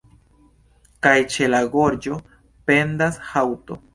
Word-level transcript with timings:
Kaj 1.07 1.11
ĉe 1.33 1.51
la 1.51 1.59
gorĝo 1.77 2.17
pendas 2.71 3.23
haŭto. 3.33 3.81